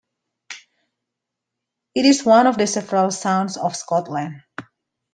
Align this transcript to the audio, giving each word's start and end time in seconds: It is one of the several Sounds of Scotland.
It 1.93 2.05
is 2.07 2.25
one 2.25 2.47
of 2.47 2.57
the 2.57 2.65
several 2.65 3.11
Sounds 3.11 3.55
of 3.55 3.75
Scotland. 3.75 4.41